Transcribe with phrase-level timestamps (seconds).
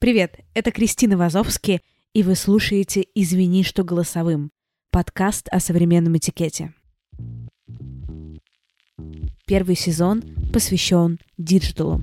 [0.00, 1.82] Привет, это Кристина Вазовски,
[2.14, 4.50] и вы слушаете «Извини, что голосовым»—
[4.90, 6.72] подкаст о современном этикете.
[9.44, 10.22] Первый сезон
[10.54, 12.00] посвящен диджиталу.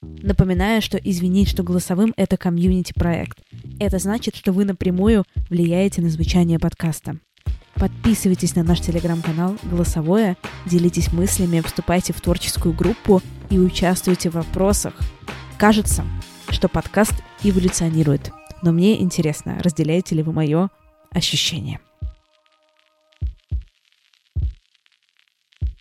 [0.00, 3.42] Напоминаю, что «Извини, что голосовым»— это комьюнити-проект.
[3.78, 7.18] Это значит, что вы напрямую влияете на звучание подкаста.
[7.74, 14.94] Подписывайтесь на наш телеграм-канал «Голосовое», делитесь мыслями, вступайте в творческую группу и участвуйте в вопросах.
[15.58, 16.04] Кажется,
[16.48, 20.68] что подкаст эволюционирует, но мне интересно, разделяете ли вы мое
[21.10, 21.80] ощущение.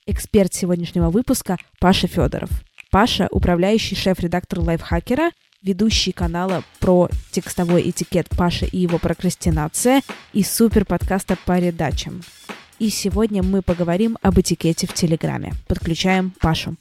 [0.06, 2.50] Эксперт сегодняшнего выпуска Паша Федоров.
[2.92, 5.32] Паша– управляющий шеф-редактор лайфхакера,
[5.64, 12.22] ведущий канала про текстовой этикет Паша и его прокрастинация и суперподкаста по редачам.
[12.78, 15.54] И сегодня мы поговорим об этикете в Телеграме.
[15.68, 16.76] Подключаем Пашу.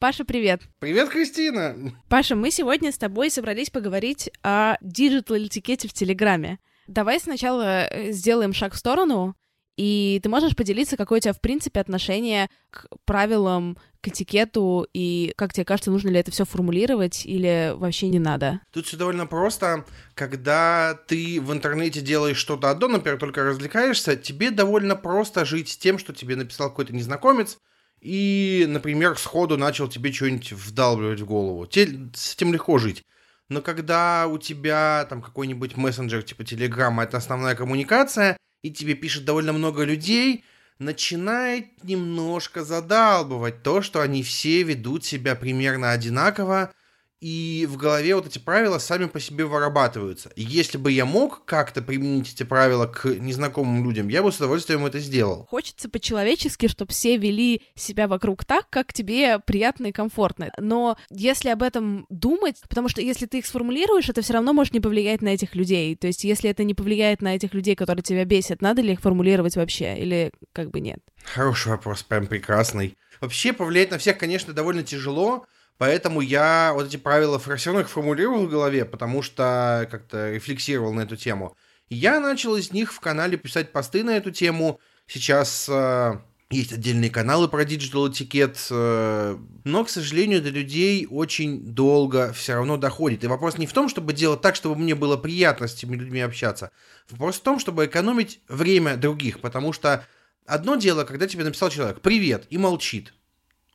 [0.00, 0.62] Паша, привет.
[0.78, 1.74] Привет, Кристина!
[2.08, 6.60] Паша, мы сегодня с тобой собрались поговорить о диджитал-этикете в Телеграме.
[6.86, 9.34] Давай сначала э, сделаем шаг в сторону,
[9.76, 15.32] и ты можешь поделиться, какое у тебя, в принципе, отношение к правилам, к этикету, и
[15.36, 18.60] как тебе кажется, нужно ли это все формулировать или вообще не надо?
[18.72, 19.84] Тут все довольно просто.
[20.14, 25.76] Когда ты в интернете делаешь что-то одно, например, только развлекаешься, тебе довольно просто жить с
[25.76, 27.58] тем, что тебе написал какой-то незнакомец,
[28.00, 31.66] и, например, сходу начал тебе что-нибудь вдалбливать в голову.
[31.66, 33.04] Те, с этим легко жить.
[33.48, 39.24] Но когда у тебя там какой-нибудь мессенджер типа Телеграма, это основная коммуникация, и тебе пишет
[39.24, 40.44] довольно много людей,
[40.78, 46.72] начинает немножко задалбывать то, что они все ведут себя примерно одинаково,
[47.20, 50.30] и в голове вот эти правила сами по себе вырабатываются.
[50.36, 54.36] И если бы я мог как-то применить эти правила к незнакомым людям, я бы с
[54.36, 55.46] удовольствием это сделал.
[55.50, 60.52] Хочется по-человечески, чтобы все вели себя вокруг так, как тебе приятно и комфортно.
[60.58, 64.72] Но если об этом думать, потому что если ты их сформулируешь, это все равно может
[64.72, 65.96] не повлиять на этих людей.
[65.96, 69.00] То есть если это не повлияет на этих людей, которые тебя бесят, надо ли их
[69.00, 71.00] формулировать вообще или как бы нет?
[71.24, 72.96] Хороший вопрос, прям прекрасный.
[73.20, 75.46] Вообще повлиять на всех, конечно, довольно тяжело,
[75.78, 80.92] Поэтому я вот эти правила все равно их формулировал в голове, потому что как-то рефлексировал
[80.92, 81.56] на эту тему.
[81.88, 84.80] Я начал из них в канале писать посты на эту тему.
[85.06, 86.18] Сейчас э,
[86.50, 92.54] есть отдельные каналы про диджитал этикет, э, но, к сожалению, до людей очень долго все
[92.54, 93.22] равно доходит.
[93.24, 96.20] И вопрос не в том, чтобы делать так, чтобы мне было приятно с этими людьми
[96.20, 96.72] общаться.
[97.08, 100.04] Вопрос в том, чтобы экономить время других, потому что
[100.44, 103.14] одно дело, когда тебе написал человек «Привет» и молчит.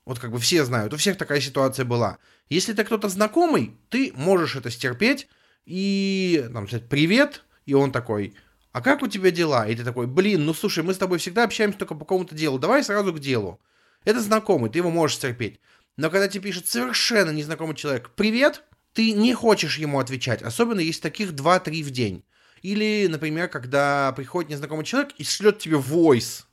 [0.06, 2.18] Вот как бы все знают, у всех такая ситуация была.
[2.50, 5.28] Если ты кто-то знакомый, ты можешь это стерпеть
[5.66, 8.36] и там сказать «привет», и он такой
[8.74, 11.46] «а как у тебя дела?» И ты такой «блин, ну слушай, мы с тобой всегда
[11.46, 13.62] общаемся только по какому-то делу, давай сразу к делу».
[14.04, 15.62] Это знакомый, ты его можешь терпеть.
[15.96, 18.64] Но когда тебе пишет совершенно незнакомый человек «привет»,
[18.94, 22.24] ты не хочешь ему отвечать, особенно если таких 2-3 в день.
[22.62, 26.48] Или, например, когда приходит незнакомый человек и шлет тебе войс.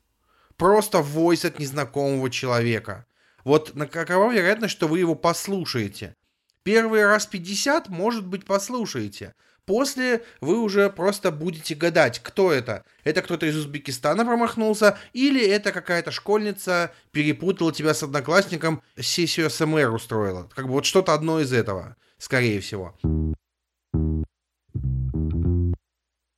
[0.57, 3.07] Просто войс от незнакомого человека.
[3.45, 6.15] Вот на какова вероятность, что вы его послушаете?
[6.63, 9.35] Первый раз 50, может быть, послушаете.
[9.65, 12.85] После вы уже просто будете гадать, кто это.
[13.05, 19.95] Это кто-то из Узбекистана промахнулся, или это какая-то школьница перепутала тебя с одноклассником, сессию СМР
[19.95, 20.51] устроила.
[20.55, 22.99] Как бы вот что-то одно из этого, скорее всего.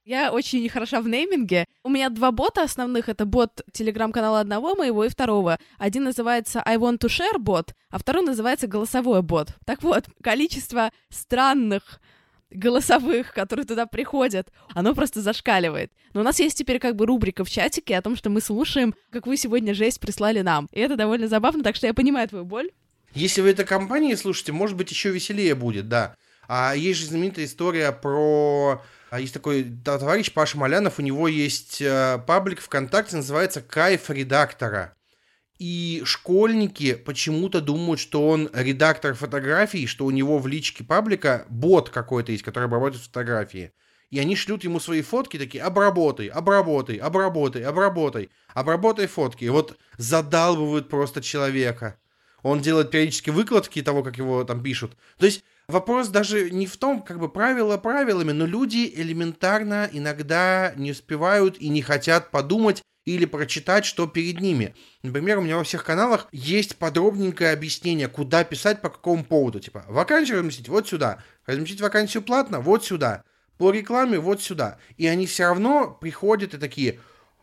[0.04, 1.66] Я очень хороша в нейминге.
[1.84, 3.08] У меня два бота основных.
[3.08, 5.60] Это бот телеграм-канала одного моего и второго.
[5.78, 9.50] Один называется I want to share бот, а второй называется голосовой бот.
[9.64, 12.00] Так вот, количество странных
[12.50, 15.92] голосовых, которые туда приходят, оно просто зашкаливает.
[16.14, 18.96] Но у нас есть теперь как бы рубрика в чатике о том, что мы слушаем,
[19.10, 20.68] как вы сегодня жесть прислали нам.
[20.72, 22.70] И это довольно забавно, так что я понимаю твою боль.
[23.14, 26.16] Если вы это компании слушаете, может быть, еще веселее будет, да.
[26.48, 28.82] А есть же знаменитая история про...
[29.12, 34.96] а, Есть такой товарищ Паша Малянов, у него есть э, паблик ВКонтакте, называется «Кайф редактора».
[35.58, 41.90] И школьники почему-то думают, что он редактор фотографий, что у него в личке паблика бот
[41.90, 43.72] какой-то есть, который обрабатывает фотографии.
[44.08, 49.44] И они шлют ему свои фотки такие, обработай, обработай, обработай, обработай, обработай фотки.
[49.44, 51.98] И вот задалбывают просто человека.
[52.42, 54.96] Он делает периодически выкладки того, как его там пишут.
[55.18, 60.72] То есть вопрос даже не в том, как бы правила правилами, но люди элементарно иногда
[60.76, 64.74] не успевают и не хотят подумать или прочитать, что перед ними.
[65.02, 69.60] Например, у меня во всех каналах есть подробненькое объяснение, куда писать, по какому поводу.
[69.60, 73.24] Типа, вакансию разместить вот сюда, разместить вакансию платно вот сюда,
[73.58, 74.78] по рекламе вот сюда.
[74.96, 77.00] И они все равно приходят и такие,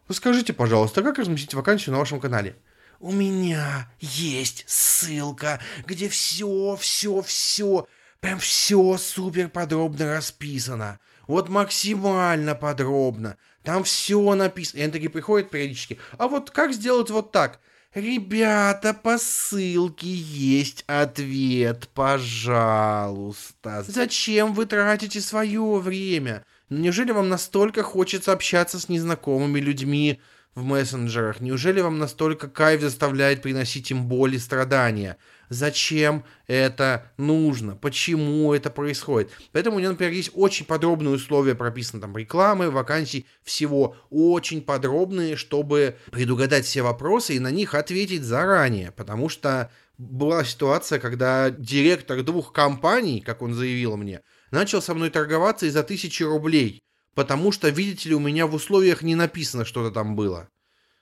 [0.10, 2.56] скажите, пожалуйста, как разместить вакансию на вашем канале?
[3.02, 7.88] У меня есть ссылка, где все, все, все,
[8.20, 11.00] прям все супер подробно расписано.
[11.28, 13.38] Вот максимально подробно.
[13.64, 14.80] Там все написано.
[14.80, 16.00] И они такие приходят периодически.
[16.18, 17.60] А вот как сделать вот так?
[17.96, 23.84] Ребята, по ссылке есть ответ, пожалуйста.
[23.88, 26.46] Зачем вы тратите свое время?
[26.70, 30.22] Неужели вам настолько хочется общаться с незнакомыми людьми
[30.54, 31.42] в мессенджерах?
[31.42, 35.18] Неужели вам настолько кайф заставляет приносить им боль и страдания?
[35.50, 37.76] Зачем это нужно?
[37.76, 39.32] Почему это происходит?
[39.52, 45.36] Поэтому у меня, например, есть очень подробные условия прописаны там рекламы, вакансий, всего очень подробные,
[45.36, 48.92] чтобы предугадать все вопросы и на них ответить заранее.
[48.92, 55.10] Потому что была ситуация, когда директор двух компаний, как он заявил мне, начал со мной
[55.10, 56.84] торговаться из-за тысячи рублей,
[57.16, 60.48] потому что, видите ли, у меня в условиях не написано, что-то там было.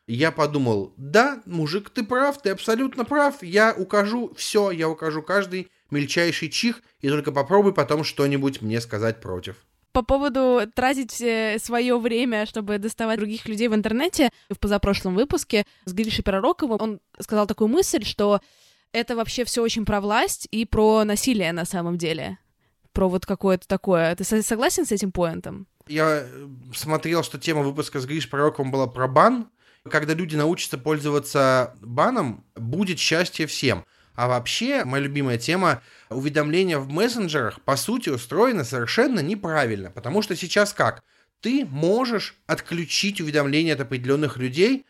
[0.07, 5.69] Я подумал, да, мужик, ты прав, ты абсолютно прав, я укажу все, я укажу каждый
[5.91, 9.57] мельчайший чих, и только попробуй потом что-нибудь мне сказать против.
[9.91, 11.11] По поводу тратить
[11.61, 16.99] свое время, чтобы доставать других людей в интернете, в позапрошлом выпуске с Гришей Пророковым он
[17.19, 18.39] сказал такую мысль, что
[18.93, 22.37] это вообще все очень про власть и про насилие на самом деле.
[22.93, 24.15] Про вот какое-то такое.
[24.15, 25.67] Ты со- согласен с этим поинтом?
[25.87, 29.49] Я э, смотрел, что тема выпуска с Гриш Пророковым была про бан.
[29.87, 33.85] Когда люди научатся пользоваться баном, будет счастье всем.
[34.15, 39.91] А вообще, моя любимая тема, уведомления в мессенджерах, по сути, устроены совершенно неправильно.
[39.91, 41.03] Потому что сейчас как?
[41.39, 44.85] Ты можешь отключить уведомления от определенных людей,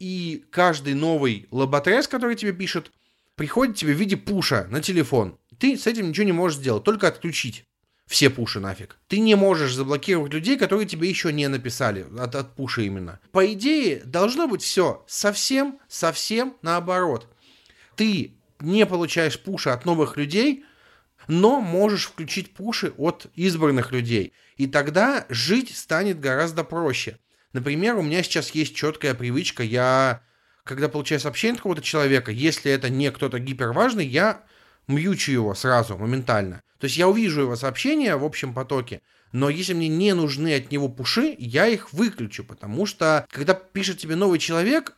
[0.00, 2.90] и каждый новый лоботрес, который тебе пишет,
[3.36, 5.38] приходит тебе в виде пуша на телефон.
[5.58, 7.64] Ты с этим ничего не можешь сделать, только отключить
[8.12, 8.98] все пуши нафиг.
[9.08, 13.18] Ты не можешь заблокировать людей, которые тебе еще не написали, от, от пуша именно.
[13.32, 17.26] По идее, должно быть все совсем, совсем наоборот.
[17.96, 20.66] Ты не получаешь пуша от новых людей,
[21.26, 24.34] но можешь включить пуши от избранных людей.
[24.58, 27.18] И тогда жить станет гораздо проще.
[27.54, 30.20] Например, у меня сейчас есть четкая привычка, я,
[30.64, 34.42] когда получаю сообщение от какого-то человека, если это не кто-то гиперважный, я
[34.86, 36.60] мьючу его сразу, моментально.
[36.82, 40.72] То есть я увижу его сообщения в общем потоке, но если мне не нужны от
[40.72, 44.96] него пуши, я их выключу, потому что когда пишет тебе новый человек,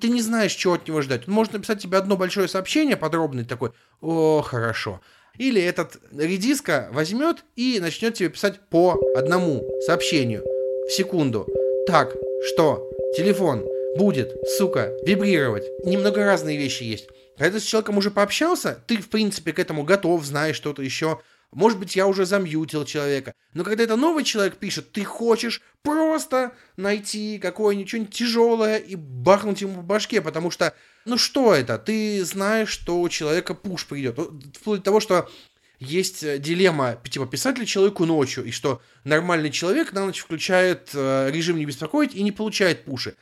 [0.00, 1.28] ты не знаешь, чего от него ждать.
[1.28, 5.00] Он может написать тебе одно большое сообщение подробное, такой, о, хорошо.
[5.38, 10.42] Или этот редиска возьмет и начнет тебе писать по одному сообщению
[10.88, 11.46] в секунду.
[11.86, 12.12] Так,
[12.48, 12.90] что?
[13.16, 13.64] Телефон
[13.96, 15.64] будет, сука, вибрировать.
[15.84, 17.08] Немного разные вещи есть.
[17.40, 21.22] Когда ты с человеком уже пообщался, ты, в принципе, к этому готов, знаешь что-то еще.
[21.52, 23.32] Может быть, я уже замьютил человека.
[23.54, 29.62] Но когда это новый человек пишет, ты хочешь просто найти какое-нибудь что-нибудь тяжелое и бахнуть
[29.62, 30.74] ему по башке, потому что,
[31.06, 31.78] ну что это?
[31.78, 34.18] Ты знаешь, что у человека пуш придет.
[34.58, 35.30] Вплоть до того, что
[35.78, 40.90] есть э, дилемма, типа, писать ли человеку ночью, и что нормальный человек на ночь включает
[40.92, 43.14] э, режим не беспокоить и не получает пуши.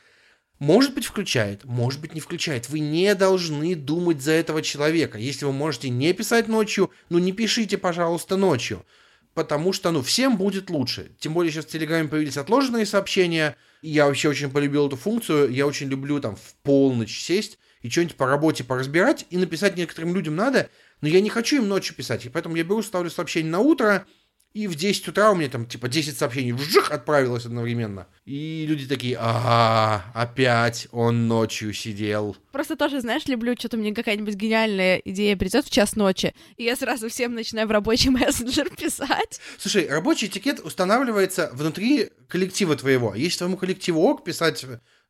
[0.59, 2.67] Может быть, включает, может быть, не включает.
[2.67, 5.17] Вы не должны думать за этого человека.
[5.17, 8.85] Если вы можете не писать ночью, ну не пишите, пожалуйста, ночью.
[9.33, 11.11] Потому что, ну, всем будет лучше.
[11.17, 13.55] Тем более сейчас в Телеграме появились отложенные сообщения.
[13.81, 15.49] Я вообще очень полюбил эту функцию.
[15.49, 20.13] Я очень люблю там в полночь сесть и что-нибудь по работе поразбирать и написать некоторым
[20.13, 22.25] людям надо, но я не хочу им ночью писать.
[22.25, 24.05] И поэтому я беру, ставлю сообщение на утро,
[24.53, 28.07] И в 10 утра у меня там типа 10 сообщений вжих отправилось одновременно.
[28.25, 32.35] И люди такие, ага, опять он ночью сидел.
[32.51, 36.75] Просто тоже, знаешь, люблю, что-то мне какая-нибудь гениальная идея придет в час ночи, и я
[36.75, 39.39] сразу всем начинаю в рабочий мессенджер писать.
[39.59, 43.13] Слушай, рабочий этикет устанавливается внутри коллектива твоего.
[43.13, 44.65] Если твоему коллективу ок писать,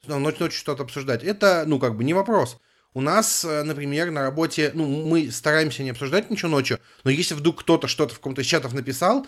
[0.05, 2.58] ну, ночь ночью что-то обсуждать, это, ну, как бы не вопрос.
[2.93, 7.36] У нас, э, например, на работе, ну, мы стараемся не обсуждать ничего ночью, но если
[7.36, 9.27] вдруг кто-то что-то в каком-то из чатов написал,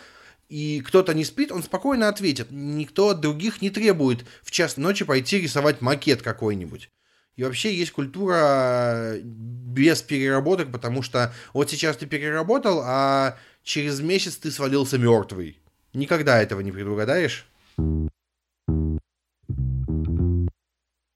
[0.50, 2.48] и кто-то не спит, он спокойно ответит.
[2.50, 6.90] Никто от других не требует в час ночи пойти рисовать макет какой-нибудь.
[7.38, 14.36] И вообще есть культура без переработок, потому что вот сейчас ты переработал, а через месяц
[14.36, 15.58] ты свалился мертвый.
[15.94, 17.46] Никогда этого не предугадаешь.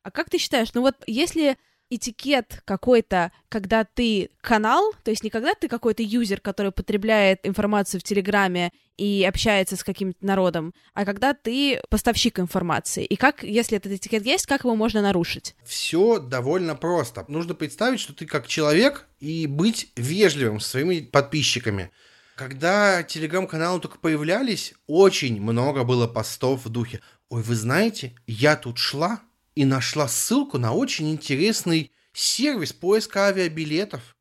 [0.04, 1.58] А как ты считаешь, ну вот если
[1.90, 8.02] этикет какой-то, когда ты канал, то есть не когда ты какой-то юзер, который потребляет информацию
[8.02, 13.06] в Телеграме и общается с каким-то народом, а когда ты поставщик информации.
[13.06, 15.56] И как, если этот этикет есть, как его можно нарушить?
[15.66, 17.26] Все довольно просто.
[17.28, 21.92] Нужно представить, что ты как человек и быть вежливым со своими подписчиками.
[22.36, 28.78] Когда телеграм-каналы только появлялись, очень много было постов в духе «Ой, вы знаете, я тут
[28.78, 29.22] шла,
[29.56, 34.16] и нашла ссылку на очень интересный сервис поиска авиабилетов.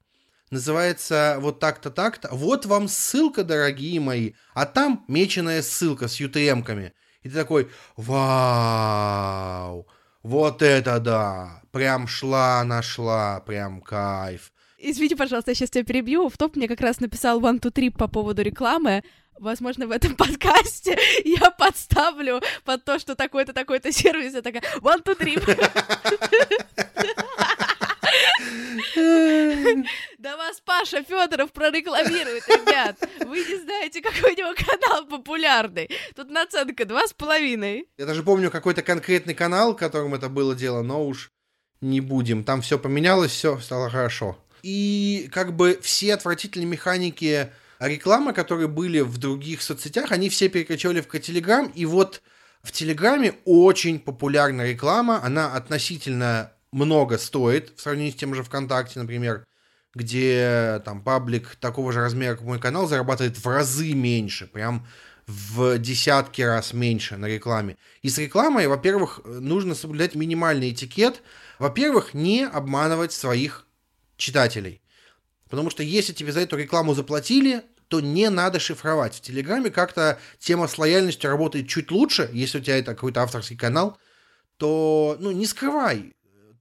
[0.51, 2.29] Называется вот так-то, так-то.
[2.33, 4.33] Вот вам ссылка, дорогие мои.
[4.55, 6.93] А там меченая ссылка с UTM-ками.
[7.23, 9.89] И ты такой, вау,
[10.23, 11.63] вот это да.
[11.73, 14.53] Прям шла, нашла, прям кайф.
[14.79, 16.29] Извините, пожалуйста, я сейчас тебя перебью.
[16.29, 19.03] В топ мне как раз написал One Two Three по поводу рекламы.
[19.39, 24.35] Возможно, в этом подкасте я подставлю под то, что такой-то, такой-то сервис.
[24.35, 25.39] Я такая, one, two, three.
[30.19, 32.97] Да вас Паша Федоров прорекламирует, ребят.
[33.27, 35.91] Вы не знаете, какой у него канал популярный.
[36.15, 37.87] Тут наценка два с половиной.
[37.99, 41.31] Я даже помню какой-то конкретный канал, которым это было дело, но уж
[41.81, 42.45] не будем.
[42.45, 44.39] Там все поменялось, все стало хорошо.
[44.63, 50.49] И как бы все отвратительные механики а рекламы, которые были в других соцсетях, они все
[50.49, 52.23] перекочевали в Телеграм, и вот
[52.63, 58.99] в Телеграме очень популярна реклама, она относительно много стоит в сравнении с тем же ВКонтакте,
[58.99, 59.47] например,
[59.95, 64.87] где там паблик такого же размера, как мой канал, зарабатывает в разы меньше, прям
[65.27, 67.77] в десятки раз меньше на рекламе.
[68.03, 71.23] И с рекламой, во-первых, нужно соблюдать минимальный этикет.
[71.59, 73.67] Во-первых, не обманывать своих
[74.17, 74.83] читателей.
[75.55, 79.15] Потому что если тебе за эту рекламу заплатили, то не надо шифровать.
[79.15, 83.57] В Телеграме как-то тема с лояльностью работает чуть лучше, если у тебя это какой-то авторский
[83.57, 83.97] канал,
[84.57, 86.13] то ну, не скрывай.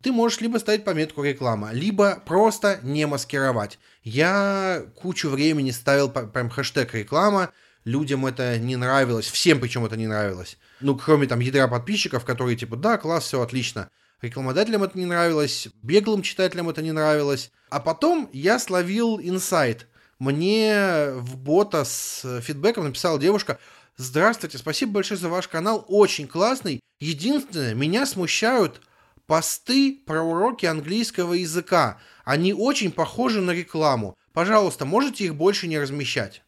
[0.04, 3.80] Ты можешь либо ставить пометку реклама, либо просто не маскировать.
[4.04, 7.52] Я кучу времени ставил прям хэштег реклама,
[7.84, 10.60] людям это не нравилось, всем причем это не нравилось.
[10.82, 13.90] Ну, кроме там ядра подписчиков, которые типа, да, класс, все отлично.
[14.24, 17.52] Рекламодателям это не нравилось, беглым читателям это не нравилось.
[17.70, 19.88] А потом я словил инсайт–
[20.20, 23.60] мне в бота с фидбэком написала девушка,
[23.96, 26.80] Здравствуйте, спасибо большое за ваш канал, очень классный.
[27.00, 28.82] Единственное, меня смущают
[29.28, 32.00] посты про уроки английского языка.
[32.24, 34.16] Они очень похожи на рекламу.
[34.32, 36.42] Пожалуйста, можете их больше не размещать.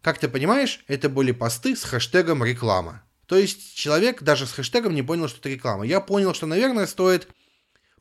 [0.00, 3.04] Как ты понимаешь, это были посты с хэштегом реклама.
[3.28, 5.84] То есть человек даже с хэштегом не понял, что это реклама.
[5.84, 7.28] Я понял, что, наверное, стоит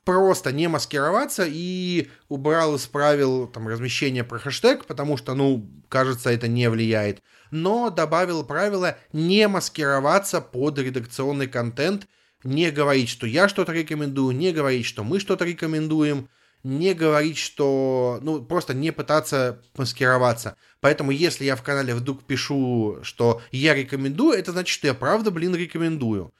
[0.05, 6.47] просто не маскироваться и убрал, исправил там размещение про хэштег, потому что, ну, кажется, это
[6.47, 7.21] не влияет.
[7.51, 12.07] Но добавил правило не маскироваться под редакционный контент,
[12.45, 16.29] не говорить, что я что-то рекомендую, не говорить, что мы что-то рекомендуем,
[16.67, 18.19] не говорить, что...
[18.21, 20.57] Ну, просто не пытаться маскироваться.
[20.81, 25.31] Поэтому, если я в канале вдруг пишу, что я рекомендую, это значит, что я правда,
[25.31, 26.33] блин, рекомендую.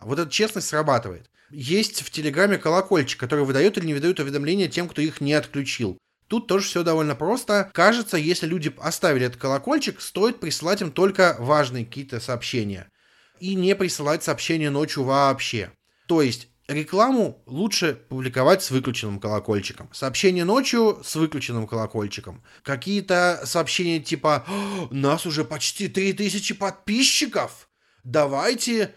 [0.00, 1.30] Вот эта честность срабатывает.
[1.50, 5.98] Есть в Телеграме колокольчик, который выдает или не выдает уведомления тем, кто их не отключил.
[6.28, 7.70] Тут тоже все довольно просто.
[7.74, 12.90] Кажется, если люди оставили этот колокольчик, стоит присылать им только важные какие-то сообщения.
[13.38, 15.72] И не присылать сообщения ночью вообще.
[16.06, 19.88] То есть рекламу лучше публиковать с выключенным колокольчиком.
[19.92, 22.42] Сообщения ночью с выключенным колокольчиком.
[22.62, 24.44] Какие-то сообщения типа
[24.90, 27.68] «Нас уже почти 3000 подписчиков!
[28.02, 28.94] Давайте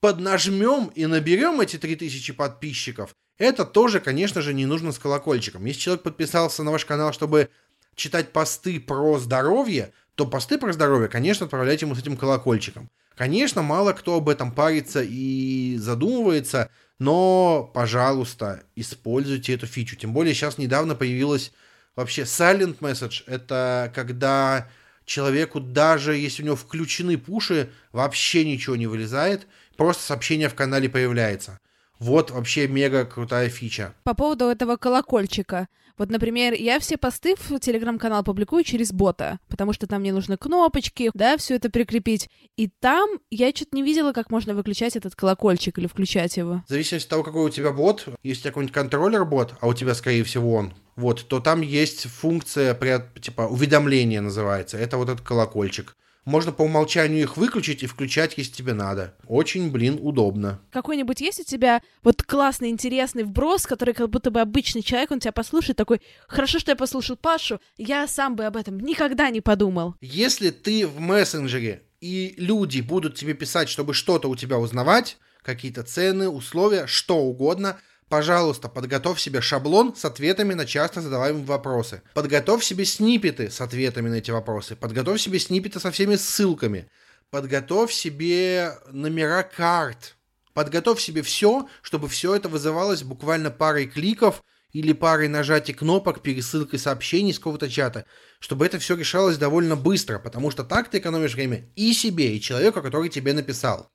[0.00, 5.64] поднажмем и наберем эти 3000 подписчиков, это тоже, конечно же, не нужно с колокольчиком.
[5.64, 7.50] Если человек подписался на ваш канал, чтобы
[7.94, 12.90] читать посты про здоровье, то посты про здоровье, конечно, отправляйте ему с этим колокольчиком.
[13.16, 19.96] Конечно, мало кто об этом парится и задумывается, но, пожалуйста, используйте эту фичу.
[19.96, 21.52] Тем более сейчас недавно появилась
[21.94, 23.22] вообще silent message.
[23.26, 24.68] Это когда
[25.04, 30.88] человеку даже если у него включены пуши, вообще ничего не вылезает, просто сообщение в канале
[30.88, 31.58] появляется.
[31.98, 33.94] Вот вообще мега крутая фича.
[34.04, 35.68] По поводу этого колокольчика.
[35.98, 40.36] Вот, например, я все посты в телеграм-канал публикую через бота, потому что там мне нужны
[40.36, 42.30] кнопочки, да, все это прикрепить.
[42.56, 46.62] И там я что-то не видела, как можно выключать этот колокольчик или включать его.
[46.66, 49.74] В зависимости от того, какой у тебя бот, если у тебя какой-нибудь контроллер-бот, а у
[49.74, 52.78] тебя, скорее всего, он, вот, то там есть функция,
[53.20, 54.78] типа, уведомления называется.
[54.78, 55.96] Это вот этот колокольчик.
[56.28, 59.14] Можно по умолчанию их выключить и включать, если тебе надо.
[59.26, 60.60] Очень, блин, удобно.
[60.70, 65.20] Какой-нибудь есть у тебя вот классный, интересный вброс, который как будто бы обычный человек, он
[65.20, 69.40] тебя послушает, такой, хорошо, что я послушал Пашу, я сам бы об этом никогда не
[69.40, 69.94] подумал.
[70.02, 75.82] Если ты в мессенджере и люди будут тебе писать, чтобы что-то у тебя узнавать, какие-то
[75.82, 82.02] цены, условия, что угодно, пожалуйста, подготовь себе шаблон с ответами на часто задаваемые вопросы.
[82.14, 84.76] Подготовь себе снипеты с ответами на эти вопросы.
[84.76, 86.90] Подготовь себе снипеты со всеми ссылками.
[87.30, 90.16] Подготовь себе номера карт.
[90.54, 96.78] Подготовь себе все, чтобы все это вызывалось буквально парой кликов или парой нажатий кнопок, пересылкой
[96.78, 98.06] сообщений с какого-то чата,
[98.38, 102.40] чтобы это все решалось довольно быстро, потому что так ты экономишь время и себе, и
[102.40, 103.90] человеку, который тебе написал.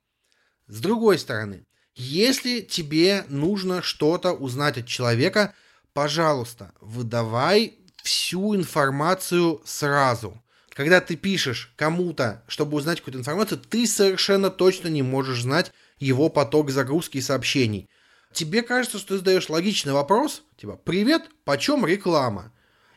[0.67, 1.65] С другой стороны,
[1.95, 5.53] если тебе нужно что-то узнать от человека,
[5.93, 10.41] пожалуйста, выдавай всю информацию сразу.
[10.73, 16.29] Когда ты пишешь кому-то, чтобы узнать какую-то информацию, ты совершенно точно не можешь знать его
[16.29, 17.89] поток загрузки и сообщений.
[18.33, 22.51] Тебе кажется, что ты задаешь логичный вопрос, типа «Привет, почем реклама?»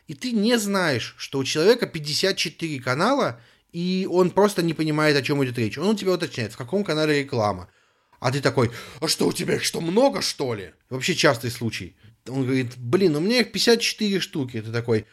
[0.07, 3.39] И ты не знаешь, что у человека 54 канала,
[3.71, 5.77] и он просто не понимает, о чем идет речь.
[5.77, 7.69] Он у тебя уточняет, в каком канале реклама.
[8.19, 10.73] А ты такой, а что, у тебя их что, много, что ли?
[10.89, 11.95] Вообще частый случай.
[12.27, 14.61] Он говорит, блин, у меня их 54 штуки.
[14.61, 15.05] Ты такой,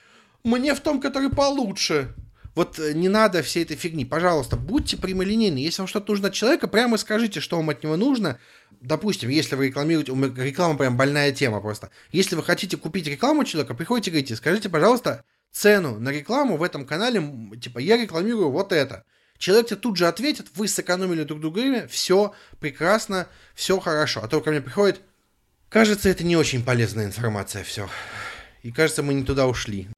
[0.42, 2.14] мне в том, который получше.
[2.54, 4.04] Вот э, не надо всей этой фигни.
[4.04, 5.58] Пожалуйста, будьте прямолинейны.
[5.58, 8.38] Если вам что-то нужно от человека, прямо скажите, что вам от него нужно.
[8.80, 10.12] Допустим, если вы рекламируете...
[10.12, 11.90] у меня Реклама прям больная тема просто.
[12.12, 16.62] Если вы хотите купить рекламу человека, приходите и говорите, скажите, пожалуйста, цену на рекламу в
[16.62, 17.22] этом канале,
[17.60, 19.04] типа, я рекламирую вот это.
[19.38, 24.20] Человек тебе тут же ответит, вы сэкономили друг другу время, все прекрасно, все хорошо.
[24.22, 25.00] А то ко мне приходит,
[25.68, 27.88] кажется, это не очень полезная информация, все.
[28.62, 29.88] И кажется, мы не туда ушли.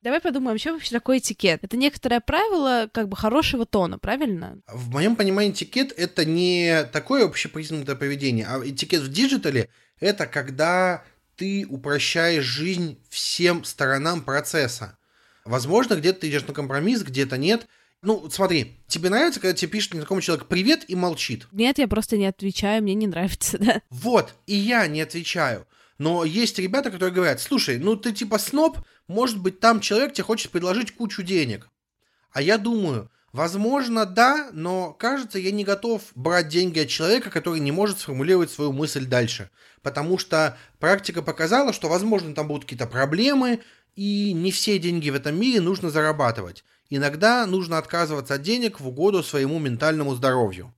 [0.00, 1.64] Давай подумаем, что вообще такое этикет?
[1.64, 4.58] Это некоторое правило как бы хорошего тона, правильно?
[4.66, 9.68] В моем понимании этикет это не такое общепризнанное поведение, а этикет в диджитале
[10.00, 11.04] это когда
[11.36, 14.96] ты упрощаешь жизнь всем сторонам процесса.
[15.48, 17.66] Возможно, где-то ты идешь на компромисс, где-то нет.
[18.02, 21.48] Ну, смотри, тебе нравится, когда тебе пишет незнакомый человек «привет» и молчит?
[21.52, 23.80] Нет, я просто не отвечаю, мне не нравится, да.
[23.88, 25.66] Вот, и я не отвечаю.
[25.96, 30.24] Но есть ребята, которые говорят, слушай, ну ты типа сноб, может быть там человек тебе
[30.24, 31.70] хочет предложить кучу денег.
[32.30, 37.58] А я думаю, возможно, да, но кажется, я не готов брать деньги от человека, который
[37.58, 39.50] не может сформулировать свою мысль дальше.
[39.82, 43.60] Потому что практика показала, что, возможно, там будут какие-то проблемы,
[43.98, 46.62] и не все деньги в этом мире нужно зарабатывать.
[46.88, 50.72] Иногда нужно отказываться от денег в угоду своему ментальному здоровью.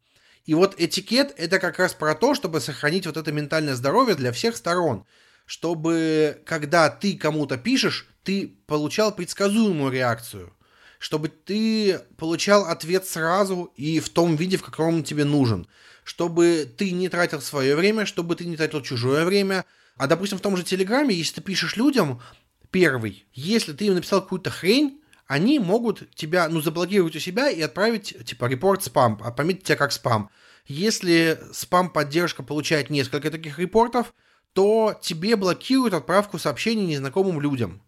[0.47, 4.33] И вот этикет это как раз про то, чтобы сохранить вот это ментальное здоровье для
[4.33, 5.05] всех сторон.
[5.45, 10.57] Чтобы, когда ты кому-то пишешь, ты получал предсказуемую реакцию.
[10.99, 15.67] Чтобы ты получал ответ сразу и в том виде, в каком он тебе нужен.
[16.05, 19.67] Чтобы ты не тратил свое время, чтобы ты не тратил чужое время.
[19.99, 22.23] А, допустим, в том же Телеграме, если ты пишешь людям,
[22.71, 27.61] первый, если ты им написал какую-то хрень, они могут тебя, ну, заблокировать у себя и
[27.61, 30.31] отправить, типа, репорт спам, а пометить тебя как спам.
[30.67, 34.13] Если спам-поддержка получает несколько таких репортов,
[34.53, 37.83] то тебе блокируют отправку сообщений незнакомым людям.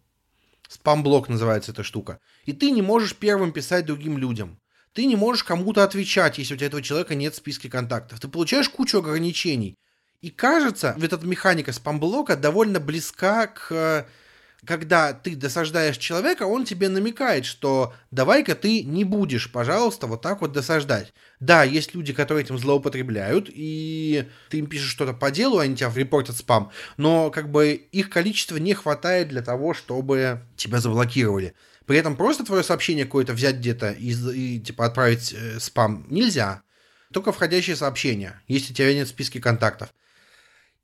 [0.69, 2.19] Спам-блок называется эта штука.
[2.45, 4.59] И ты не можешь первым писать другим людям.
[4.93, 8.19] Ты не можешь кому-то отвечать, если у тебя этого человека нет в списке контактов.
[8.19, 9.75] Ты получаешь кучу ограничений.
[10.21, 14.05] И кажется, вот эта механика спам-блока довольно близка к э,
[14.65, 20.41] когда ты досаждаешь человека, он тебе намекает, что давай-ка ты не будешь, пожалуйста, вот так
[20.41, 21.13] вот досаждать.
[21.39, 25.91] Да, есть люди, которые этим злоупотребляют, и ты им пишешь что-то по делу, они тебя
[25.93, 31.53] репортят спам, но как бы их количества не хватает для того, чтобы тебя заблокировали.
[31.85, 36.61] При этом просто твое сообщение какое-то взять где-то и, и типа отправить э, спам нельзя.
[37.11, 39.89] Только входящие сообщения, если тебя нет в списке контактов.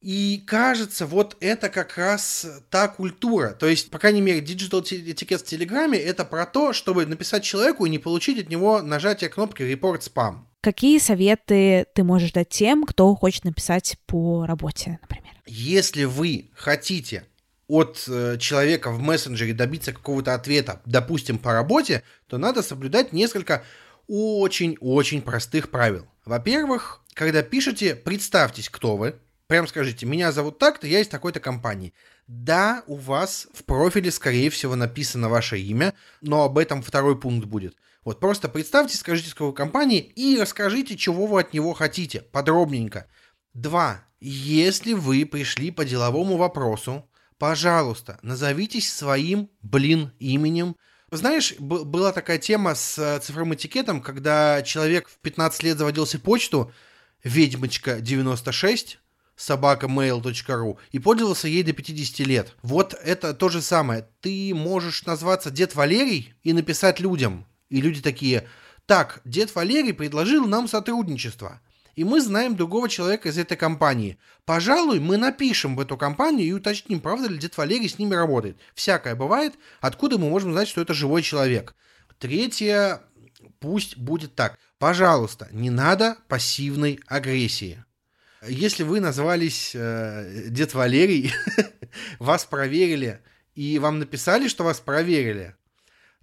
[0.02, 3.50] И кажется, вот это как раз та культура.
[3.50, 7.86] То есть, по крайней мере, диджитал этикет в Телеграме это про то, чтобы написать человеку
[7.86, 10.48] и не получить от него нажатие кнопки «Report spam».
[10.62, 15.34] Какие советы ты можешь дать тем, кто хочет написать по работе, например?
[15.46, 17.26] Если вы хотите
[17.68, 23.64] от э, человека в мессенджере добиться какого-то ответа, допустим, по работе, то надо соблюдать несколько
[24.08, 26.08] очень-очень простых правил.
[26.26, 29.16] Во-первых, когда пишете, представьтесь, кто вы.
[29.50, 31.92] Прям скажите, меня зовут так-то, я из такой-то компании.
[32.28, 37.48] Да, у вас в профиле, скорее всего, написано ваше имя, но об этом второй пункт
[37.48, 37.76] будет.
[38.06, 43.08] Вот просто представьте, скажите, с какой компании, и расскажите, чего вы от него хотите, подробненько.
[43.56, 44.06] Два.
[44.20, 47.10] Если вы пришли по деловому вопросу,
[47.40, 50.76] пожалуйста, назовитесь своим, блин, именем,
[51.10, 56.20] знаешь, б- была такая тема с э, цифровым этикетом, когда человек в 15 лет заводился
[56.20, 56.72] почту,
[57.24, 59.00] ведьмочка 96,
[59.40, 62.56] собакамейл.ру и пользовался ей до 50 лет.
[62.62, 64.08] Вот это то же самое.
[64.20, 67.46] Ты можешь назваться Дед Валерий и написать людям.
[67.70, 68.48] И люди такие,
[68.86, 71.62] так, Дед Валерий предложил нам сотрудничество.
[71.96, 74.18] И мы знаем другого человека из этой компании.
[74.46, 78.58] Пожалуй, мы напишем в эту компанию и уточним, правда ли Дед Валерий с ними работает.
[78.74, 79.56] Всякое бывает.
[79.80, 81.76] Откуда мы можем знать, что это живой человек?
[82.18, 83.02] Третье,
[83.60, 84.58] пусть будет так.
[84.80, 87.84] Пожалуйста, не надо пассивной агрессии.
[88.48, 91.34] Если вы назвались э, Дед Валерий,
[92.20, 93.20] вас проверили,
[93.54, 95.56] и вам написали, что вас проверили,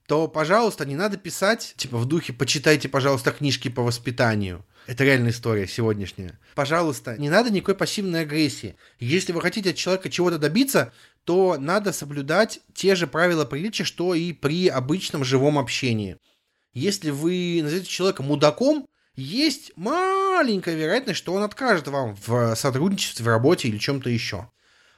[0.07, 4.64] то, пожалуйста, не надо писать, типа, в духе «почитайте, пожалуйста, книжки по воспитанию».
[4.87, 6.38] Это реальная история сегодняшняя.
[6.55, 8.76] Пожалуйста, не надо никакой пассивной агрессии.
[9.00, 10.92] Если вы хотите от человека чего-то добиться,
[11.24, 16.18] то надо соблюдать те же правила приличия, что и при обычном живом общении.
[16.72, 23.29] Если вы назовете человека мудаком, есть маленькая вероятность, что он откажет вам в сотрудничестве, в
[23.29, 24.50] работе или чем-то еще.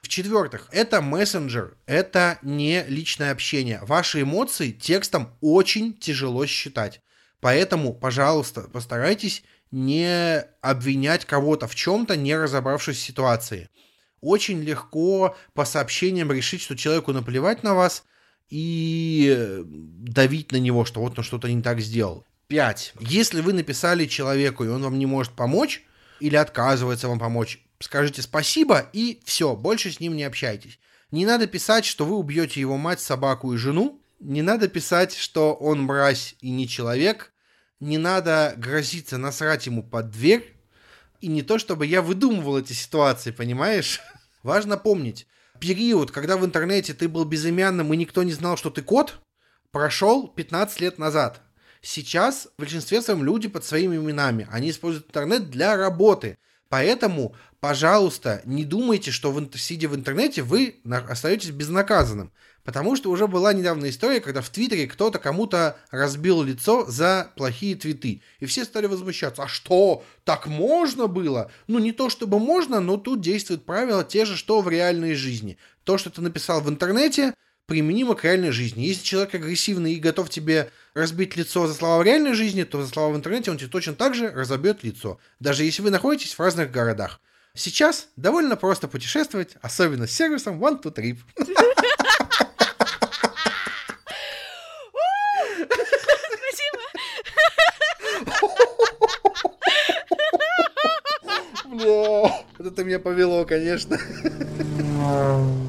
[0.03, 3.81] В-четвертых, это мессенджер, это не личное общение.
[3.83, 7.01] Ваши эмоции текстом очень тяжело считать.
[7.41, 13.69] Поэтому, пожалуйста, постарайтесь не обвинять кого-то в чем-то, не разобравшись в ситуации.
[14.21, 18.05] Очень легко по сообщениям решить, что человеку наплевать на вас
[18.49, 22.25] и давить на него, что вот он что-то не так сделал.
[22.49, 22.93] Пять.
[22.99, 25.85] Если вы написали человеку, и он вам не может помочь,
[26.19, 30.79] или отказывается вам помочь, скажите спасибо и все, больше с ним не общайтесь.
[31.11, 34.03] Не надо писать, что вы убьете его мать, собаку и жену.
[34.19, 37.33] Не надо писать, что он мразь и не человек
[37.81, 40.55] не надо грозиться насрать ему под дверь.
[41.21, 44.01] И не то, чтобы я выдумывал эти ситуации, понимаешь?
[44.43, 45.27] Важно помнить,
[45.59, 49.21] период, когда в интернете ты был безымянным и никто не знал, что ты кот,
[49.73, 51.43] прошел 15 лет назад.
[51.91, 54.47] Сейчас в большинстве своем люди под своими именами.
[54.53, 56.37] Они используют интернет для работы.
[56.69, 62.31] Поэтому, пожалуйста, не думайте, что в, сидя в интернете вы остаетесь безнаказанным.
[62.63, 67.75] Потому что уже была недавно история, когда в Твиттере кто-то кому-то разбил лицо за плохие
[67.75, 68.21] твиты.
[68.41, 69.45] И все стали возмущаться.
[69.45, 70.05] А что?
[70.25, 71.51] Так можно было?
[71.69, 75.57] Ну, не то чтобы можно, но тут действуют правила те же, что в реальной жизни.
[75.85, 77.33] То, что ты написал в интернете,
[77.69, 78.87] применимо к реальной жизни.
[78.87, 82.89] Если человек агрессивный и готов тебе разбить лицо за слова в реальной жизни, то за
[82.89, 85.21] слова в интернете он тебе точно так же разобьет лицо.
[85.39, 87.21] Даже если вы находитесь в разных городах.
[87.55, 91.19] Сейчас довольно просто путешествовать, особенно с сервисом One to Trip.
[101.67, 103.99] Бля, это меня повело, конечно.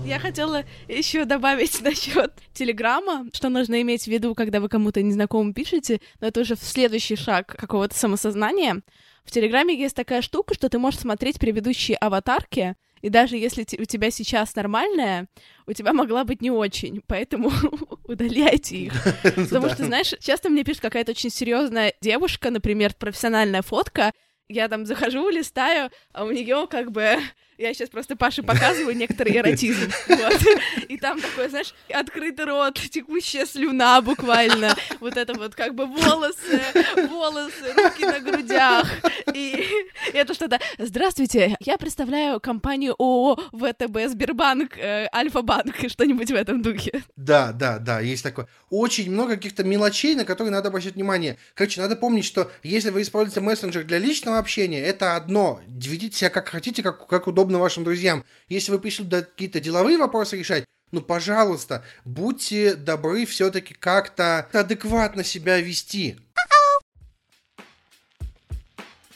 [0.05, 5.53] Я хотела еще добавить насчет Телеграма, что нужно иметь в виду, когда вы кому-то незнакомому
[5.53, 8.81] пишете, но это уже в следующий шаг какого-то самосознания.
[9.23, 13.85] В Телеграме есть такая штука, что ты можешь смотреть предыдущие аватарки, и даже если у
[13.85, 15.27] тебя сейчас нормальная,
[15.65, 17.51] у тебя могла быть не очень, поэтому
[18.03, 18.93] удаляйте их.
[19.23, 24.11] Потому что, знаешь, часто мне пишет какая-то очень серьезная девушка, например, профессиональная фотка,
[24.47, 27.17] я там захожу, листаю, а у нее как бы
[27.59, 29.91] я сейчас просто Паше показываю некоторый эротизм.
[30.07, 30.41] Вот.
[30.87, 34.75] И там такой, знаешь, открытый рот, текущая слюна буквально.
[34.99, 36.61] Вот это вот как бы волосы,
[37.09, 38.87] волосы, руки на грудях.
[39.33, 39.65] И
[40.13, 40.59] это что-то...
[40.77, 47.03] Здравствуйте, я представляю компанию ООО ВТБ Сбербанк, э, Альфа-банк, что-нибудь в этом духе.
[47.17, 48.47] Да, да, да, есть такое.
[48.69, 51.37] Очень много каких-то мелочей, на которые надо обращать внимание.
[51.55, 55.59] Короче, надо помнить, что если вы используете мессенджер для личного общения, это одно.
[55.67, 58.23] Ведите себя как хотите, как, как удобно удобно вашим друзьям.
[58.47, 65.59] Если вы пришли какие-то деловые вопросы решать, ну, пожалуйста, будьте добры все-таки как-то адекватно себя
[65.59, 66.17] вести.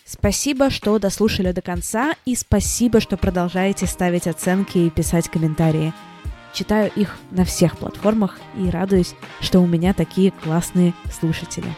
[0.05, 5.93] Спасибо, что дослушали до конца, и спасибо, что продолжаете ставить оценки и писать комментарии.
[6.53, 11.75] Читаю их на всех платформах и радуюсь, что у меня такие классные слушатели.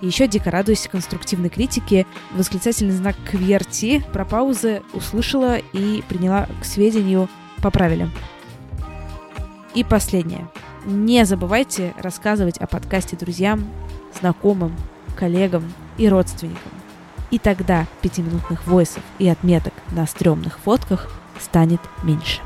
[0.00, 2.06] И еще дико радуюсь конструктивной критике.
[2.32, 7.28] Восклицательный знак QWERTY про паузы услышала и приняла к сведению,
[7.62, 8.10] поправили.
[9.74, 10.48] И последнее.
[10.84, 13.68] Не забывайте рассказывать о подкасте друзьям,
[14.18, 14.74] знакомым,
[15.16, 15.64] коллегам
[15.98, 16.72] и родственникам.
[17.30, 22.45] И тогда пятиминутных войсов и отметок на стрёмных фотках станет меньше.